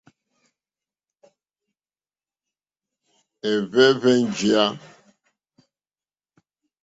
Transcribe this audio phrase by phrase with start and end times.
[3.49, 4.65] Ɛ́hwɛ́ǃhwɛ́ njìyá.